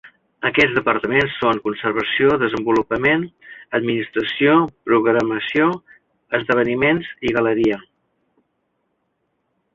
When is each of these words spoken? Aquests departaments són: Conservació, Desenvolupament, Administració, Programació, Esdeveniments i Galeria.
Aquests 0.49 0.75
departaments 0.77 1.33
són: 1.41 1.59
Conservació, 1.67 2.31
Desenvolupament, 2.43 3.25
Administració, 3.81 4.57
Programació, 4.93 5.69
Esdeveniments 6.41 7.15
i 7.31 7.37
Galeria. 7.39 7.81